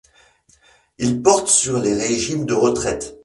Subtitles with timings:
[0.97, 3.19] Il porte sur les régimes de retraites.